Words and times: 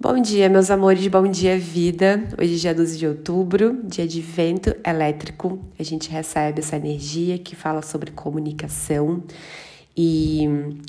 Bom 0.00 0.22
dia, 0.22 0.48
meus 0.48 0.70
amores, 0.70 1.04
bom 1.08 1.28
dia, 1.28 1.58
vida. 1.58 2.22
Hoje 2.40 2.54
é 2.54 2.56
dia 2.56 2.72
12 2.72 2.98
de 2.98 3.04
outubro, 3.04 3.80
dia 3.82 4.06
de 4.06 4.20
vento 4.20 4.72
elétrico. 4.86 5.58
A 5.76 5.82
gente 5.82 6.08
recebe 6.08 6.60
essa 6.60 6.76
energia 6.76 7.36
que 7.36 7.56
fala 7.56 7.82
sobre 7.82 8.12
comunicação 8.12 9.24
e 9.96 10.46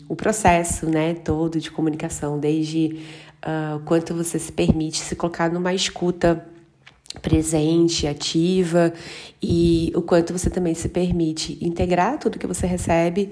o 0.08 0.16
processo, 0.16 0.86
né, 0.86 1.16
todo 1.16 1.60
de 1.60 1.72
comunicação, 1.72 2.40
desde 2.40 3.00
uh, 3.44 3.80
quanto 3.84 4.14
você 4.14 4.38
se 4.38 4.52
permite 4.52 5.00
se 5.00 5.16
colocar 5.16 5.52
numa 5.52 5.74
escuta 5.74 6.46
presente, 7.20 8.06
ativa 8.06 8.94
e 9.42 9.92
o 9.96 10.04
quanto 10.04 10.32
você 10.34 10.52
também 10.52 10.76
se 10.76 10.88
permite 10.88 11.58
integrar 11.60 12.20
tudo 12.20 12.38
que 12.38 12.46
você 12.46 12.68
recebe 12.68 13.32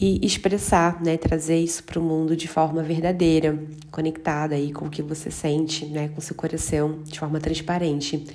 e 0.00 0.18
expressar, 0.24 1.00
né, 1.02 1.16
trazer 1.16 1.58
isso 1.58 1.84
para 1.84 2.00
o 2.00 2.02
mundo 2.02 2.36
de 2.36 2.48
forma 2.48 2.82
verdadeira, 2.82 3.58
conectada 3.90 4.54
aí 4.56 4.72
com 4.72 4.86
o 4.86 4.90
que 4.90 5.02
você 5.02 5.30
sente, 5.30 5.86
né, 5.86 6.08
com 6.08 6.20
seu 6.20 6.34
coração, 6.34 7.02
de 7.04 7.18
forma 7.18 7.38
transparente. 7.40 8.26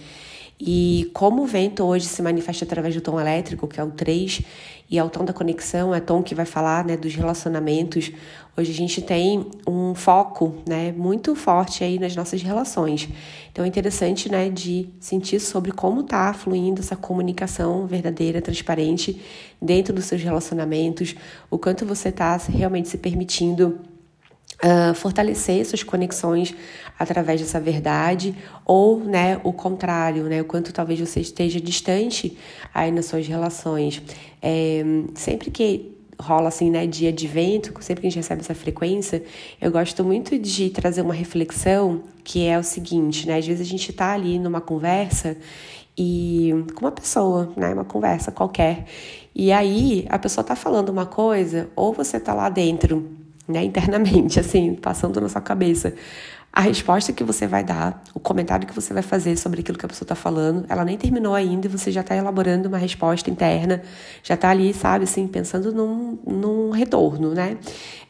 E 0.59 1.09
como 1.13 1.43
o 1.43 1.45
vento 1.45 1.85
hoje 1.85 2.05
se 2.05 2.21
manifesta 2.21 2.65
através 2.65 2.93
do 2.93 2.99
tom 2.99 3.17
elétrico, 3.17 3.65
que 3.65 3.79
é 3.79 3.83
o 3.83 3.91
3, 3.91 4.41
e 4.89 4.97
é 4.97 5.03
o 5.03 5.09
tom 5.09 5.23
da 5.23 5.31
conexão, 5.31 5.95
é 5.95 5.99
o 5.99 6.01
tom 6.01 6.21
que 6.21 6.35
vai 6.35 6.45
falar 6.45 6.83
né, 6.83 6.97
dos 6.97 7.15
relacionamentos, 7.15 8.11
hoje 8.57 8.71
a 8.71 8.73
gente 8.73 9.01
tem 9.01 9.45
um 9.65 9.95
foco 9.95 10.55
né, 10.67 10.91
muito 10.91 11.33
forte 11.33 11.83
aí 11.83 11.97
nas 11.97 12.13
nossas 12.15 12.41
relações. 12.41 13.07
Então 13.51 13.63
é 13.63 13.67
interessante 13.67 14.29
né, 14.29 14.49
de 14.49 14.89
sentir 14.99 15.39
sobre 15.39 15.71
como 15.71 16.01
está 16.01 16.33
fluindo 16.33 16.81
essa 16.81 16.95
comunicação 16.95 17.87
verdadeira, 17.87 18.41
transparente 18.41 19.21
dentro 19.61 19.93
dos 19.93 20.05
seus 20.05 20.21
relacionamentos, 20.21 21.15
o 21.49 21.57
quanto 21.57 21.85
você 21.85 22.09
está 22.09 22.35
realmente 22.37 22.89
se 22.89 22.97
permitindo 22.97 23.79
Uh, 24.61 24.93
fortalecer 24.93 25.65
suas 25.65 25.83
conexões 25.83 26.53
através 26.99 27.39
dessa 27.39 27.61
verdade 27.61 28.35
ou 28.65 28.99
né 28.99 29.39
o 29.41 29.53
contrário 29.53 30.23
né 30.23 30.41
o 30.41 30.43
quanto 30.43 30.73
talvez 30.73 30.99
você 30.99 31.21
esteja 31.21 31.61
distante 31.61 32.37
aí 32.73 32.91
nas 32.91 33.05
suas 33.05 33.25
relações 33.25 34.01
é, 34.41 34.83
sempre 35.15 35.49
que 35.49 35.95
rola 36.19 36.49
assim 36.49 36.69
né 36.69 36.85
dia 36.85 37.09
de 37.09 37.25
vento 37.25 37.73
sempre 37.79 38.01
que 38.01 38.07
a 38.07 38.09
gente 38.09 38.19
recebe 38.19 38.41
essa 38.41 38.53
frequência 38.53 39.23
eu 39.61 39.71
gosto 39.71 40.03
muito 40.03 40.37
de 40.37 40.69
trazer 40.71 41.03
uma 41.03 41.13
reflexão 41.13 42.03
que 42.21 42.45
é 42.45 42.59
o 42.59 42.63
seguinte 42.63 43.25
né 43.25 43.37
às 43.37 43.47
vezes 43.47 43.65
a 43.65 43.69
gente 43.69 43.93
tá 43.93 44.11
ali 44.11 44.37
numa 44.37 44.59
conversa 44.59 45.37
e 45.99 46.51
com 46.75 46.85
uma 46.85 46.93
pessoa, 46.93 47.51
né, 47.57 47.73
uma 47.73 47.83
conversa 47.83 48.31
qualquer. 48.31 48.85
E 49.35 49.51
aí 49.51 50.05
a 50.09 50.17
pessoa 50.17 50.45
tá 50.45 50.55
falando 50.55 50.87
uma 50.87 51.05
coisa, 51.05 51.69
ou 51.75 51.91
você 51.91 52.17
tá 52.17 52.33
lá 52.33 52.47
dentro 52.47 53.05
né, 53.49 53.63
internamente, 53.63 54.39
assim, 54.39 54.75
passando 54.75 55.19
na 55.19 55.27
sua 55.27 55.41
cabeça. 55.41 55.93
A 56.51 56.61
resposta 56.61 57.13
que 57.13 57.23
você 57.23 57.45
vai 57.45 57.63
dar, 57.63 58.03
o 58.13 58.19
comentário 58.19 58.67
que 58.67 58.73
você 58.73 58.91
vai 58.93 59.03
fazer 59.03 59.37
sobre 59.37 59.61
aquilo 59.61 59.77
que 59.77 59.85
a 59.85 59.87
pessoa 59.87 60.05
está 60.05 60.15
falando, 60.15 60.65
ela 60.67 60.83
nem 60.83 60.97
terminou 60.97 61.35
ainda 61.35 61.67
e 61.67 61.69
você 61.69 61.91
já 61.91 62.01
está 62.01 62.15
elaborando 62.15 62.67
uma 62.67 62.77
resposta 62.77 63.29
interna, 63.29 63.83
já 64.23 64.33
está 64.33 64.49
ali, 64.49 64.73
sabe, 64.73 65.03
assim, 65.03 65.27
pensando 65.27 65.71
num, 65.71 66.17
num 66.25 66.71
retorno, 66.71 67.33
né? 67.33 67.57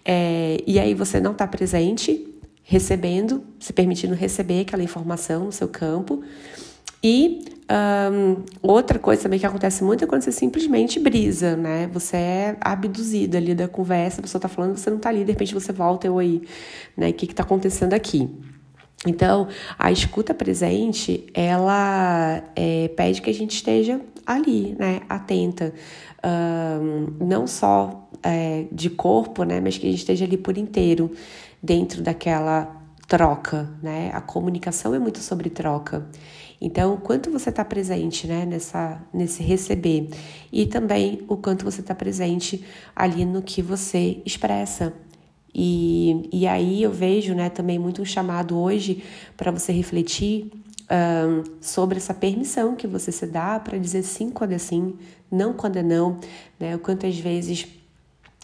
É, 0.06 0.58
e 0.66 0.80
aí 0.80 0.94
você 0.94 1.20
não 1.20 1.34
está 1.34 1.46
presente, 1.46 2.34
recebendo, 2.64 3.44
se 3.60 3.74
permitindo 3.74 4.16
receber 4.16 4.62
aquela 4.62 4.84
informação 4.84 5.46
no 5.46 5.52
seu 5.52 5.68
campo. 5.68 6.24
E 7.04 7.59
um, 7.72 8.44
outra 8.64 8.98
coisa 8.98 9.24
também 9.24 9.38
que 9.38 9.46
acontece 9.46 9.84
muito 9.84 10.04
é 10.04 10.08
quando 10.08 10.24
você 10.24 10.32
simplesmente 10.32 11.00
brisa, 11.00 11.56
né? 11.56 11.88
Você 11.94 12.18
é 12.18 12.58
abduzido 12.62 13.38
ali 13.38 13.54
da 13.54 13.68
conversa, 13.68 14.20
a 14.20 14.24
pessoa 14.24 14.42
tá 14.42 14.48
falando, 14.48 14.76
você 14.76 14.90
não 14.90 14.98
tá 14.98 15.10
ali, 15.10 15.24
de 15.24 15.32
repente 15.32 15.54
você 15.54 15.72
volta, 15.72 16.08
eu 16.08 16.18
aí, 16.18 16.42
né? 16.98 17.10
O 17.10 17.14
que 17.14 17.28
que 17.28 17.36
tá 17.36 17.44
acontecendo 17.44 17.94
aqui? 17.94 18.28
Então, 19.06 19.48
a 19.78 19.92
escuta 19.92 20.34
presente, 20.34 21.28
ela 21.34 22.44
é, 22.56 22.90
pede 22.90 23.22
que 23.22 23.30
a 23.30 23.34
gente 23.34 23.56
esteja 23.56 24.02
ali, 24.26 24.76
né? 24.78 25.02
Atenta. 25.08 25.74
Um, 26.22 27.26
não 27.26 27.48
só 27.48 28.10
é, 28.24 28.66
de 28.72 28.90
corpo, 28.90 29.44
né? 29.44 29.62
Mas 29.62 29.78
que 29.78 29.88
a 29.88 29.90
gente 29.90 30.00
esteja 30.00 30.26
ali 30.26 30.38
por 30.38 30.58
inteiro, 30.58 31.12
dentro 31.62 32.02
daquela 32.02 32.79
troca, 33.10 33.68
né? 33.82 34.12
A 34.14 34.22
comunicação 34.22 34.94
é 34.94 35.00
muito 35.00 35.20
sobre 35.20 35.50
troca. 35.50 36.08
Então, 36.62 36.94
o 36.94 36.98
quanto 36.98 37.32
você 37.32 37.50
está 37.50 37.66
presente 37.66 38.28
né, 38.28 38.46
nessa, 38.46 39.02
nesse 39.12 39.42
receber 39.42 40.10
e 40.52 40.66
também 40.68 41.26
o 41.28 41.36
quanto 41.36 41.66
você 41.66 41.82
está 41.82 41.96
presente 41.96 42.64
ali 42.96 43.26
no 43.26 43.42
que 43.42 43.62
você 43.62 44.22
expressa. 44.26 44.94
E, 45.54 46.30
e 46.32 46.48
aí 46.48 46.84
eu 46.84 46.92
vejo 46.92 47.34
né, 47.34 47.50
também 47.50 47.80
muito 47.80 48.02
um 48.02 48.06
chamado 48.06 48.58
hoje 48.58 49.04
para 49.36 49.52
você 49.52 49.72
refletir 49.72 50.52
um, 50.92 51.44
sobre 51.62 51.98
essa 51.98 52.14
permissão 52.14 52.76
que 52.76 52.86
você 52.86 53.12
se 53.12 53.26
dá 53.26 53.60
para 53.60 53.78
dizer 53.78 54.04
sim 54.04 54.30
quando 54.30 54.52
é 54.52 54.58
sim, 54.58 54.96
não 55.32 55.54
quando 55.54 55.78
é 55.78 55.84
não, 55.84 56.20
né? 56.60 56.76
O 56.76 56.80
quanto 56.80 57.06
às 57.06 57.18
vezes 57.18 57.68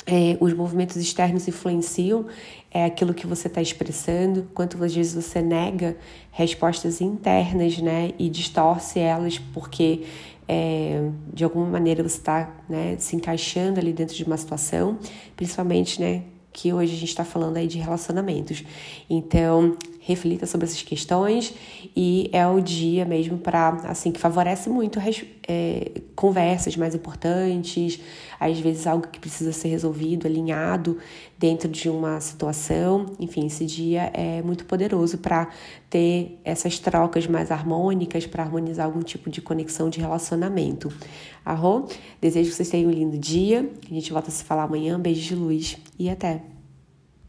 é, 0.06 0.38
os 0.40 0.54
movimentos 0.54 0.96
externos 0.98 1.48
influenciam 1.48 2.28
é, 2.70 2.86
aquilo 2.86 3.14
que 3.14 3.26
você 3.26 3.48
está 3.48 3.62
expressando, 3.62 4.48
quanto 4.54 4.82
às 4.84 4.94
vezes 4.94 5.16
você 5.16 5.42
nega 5.42 5.98
respostas 6.32 7.02
internas, 7.02 7.78
né, 7.80 8.12
e 8.20 8.30
distorce 8.30 9.00
elas 9.00 9.40
porque 9.40 10.04
é, 10.48 11.10
de 11.34 11.44
alguma 11.44 11.66
maneira 11.66 12.04
você 12.04 12.18
está 12.18 12.56
né, 12.70 12.96
se 13.00 13.16
encaixando 13.16 13.80
ali 13.80 13.92
dentro 13.92 14.16
de 14.16 14.24
uma 14.24 14.38
situação, 14.38 15.00
principalmente, 15.36 16.00
né, 16.00 16.24
que 16.54 16.72
hoje 16.72 16.94
a 16.94 16.98
gente 16.98 17.10
está 17.10 17.26
falando 17.26 17.58
aí 17.58 17.68
de 17.68 17.78
relacionamentos. 17.80 18.64
Então, 19.10 19.76
reflita 20.06 20.46
sobre 20.46 20.68
essas 20.68 20.84
questões 20.84 21.52
e 21.96 22.30
é 22.32 22.48
o 22.48 22.62
dia 22.62 23.04
mesmo 23.06 23.40
para, 23.40 23.70
assim, 23.86 24.12
que 24.12 24.20
favorece 24.20 24.70
muito 24.70 25.00
é, 25.48 25.92
conversas 26.16 26.78
mais 26.78 26.94
importantes, 26.94 28.00
às 28.40 28.60
vezes 28.60 28.86
algo 28.86 29.08
que 29.08 29.20
precisa 29.20 29.52
ser 29.52 29.70
resolvido, 29.70 30.28
alinhado 30.28 31.00
dentro 31.40 31.68
de 31.68 31.90
uma 31.90 32.20
situação. 32.22 33.08
Enfim, 33.20 33.48
esse 33.48 33.66
dia 33.66 34.12
é 34.14 34.44
muito 34.44 34.66
poderoso 34.66 35.18
para 35.18 35.50
ter 35.90 36.40
essas 36.44 36.78
trocas 36.78 37.26
mais 37.26 37.50
harmônicas, 37.50 38.28
para 38.28 38.44
harmonizar 38.44 38.86
algum 38.86 39.02
tipo 39.02 39.30
de 39.32 39.42
conexão 39.42 39.90
de 39.90 40.00
relacionamento. 40.00 40.94
Arro? 41.44 41.88
Desejo 42.22 42.52
que 42.52 42.56
vocês 42.56 42.70
tenham 42.70 42.92
um 42.92 42.94
lindo 42.94 43.18
dia. 43.18 43.68
A 43.90 43.94
gente 43.94 44.14
volta 44.14 44.30
a 44.30 44.32
se 44.32 44.44
falar 44.44 44.64
amanhã. 44.64 45.00
Beijo 45.00 45.22
de 45.22 45.36
luz 45.36 45.78
e 45.98 46.12
até! 46.12 46.55